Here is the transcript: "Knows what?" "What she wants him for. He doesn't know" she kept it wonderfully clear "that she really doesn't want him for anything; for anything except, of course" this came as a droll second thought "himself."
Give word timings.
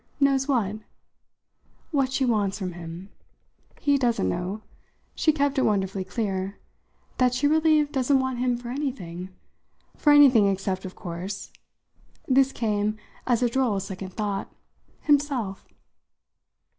"Knows 0.19 0.47
what?" 0.47 0.77
"What 1.91 2.11
she 2.11 2.25
wants 2.25 2.57
him 2.57 2.73
for. 3.75 3.79
He 3.83 3.99
doesn't 3.99 4.27
know" 4.27 4.63
she 5.13 5.31
kept 5.31 5.59
it 5.59 5.61
wonderfully 5.61 6.03
clear 6.03 6.57
"that 7.19 7.35
she 7.35 7.45
really 7.45 7.85
doesn't 7.85 8.19
want 8.19 8.39
him 8.39 8.57
for 8.57 8.69
anything; 8.69 9.29
for 9.95 10.11
anything 10.11 10.47
except, 10.47 10.85
of 10.85 10.95
course" 10.95 11.51
this 12.27 12.51
came 12.51 12.97
as 13.27 13.43
a 13.43 13.47
droll 13.47 13.79
second 13.79 14.13
thought 14.13 14.51
"himself." 15.01 15.67